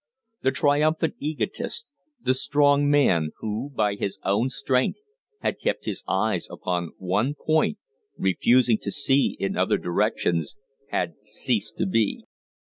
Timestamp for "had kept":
5.41-5.85